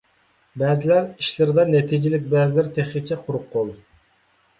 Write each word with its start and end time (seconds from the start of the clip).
بەزىلەر 0.59 1.03
ئىشلىرىدا 1.09 1.65
نەتىجىلىك، 1.73 2.25
بەزىلەر 2.31 2.71
تېخىچە 2.79 3.19
قۇرۇق 3.29 3.45
قول. 3.53 3.71